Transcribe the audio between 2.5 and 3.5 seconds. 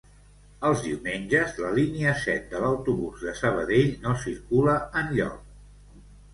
de l'autobús de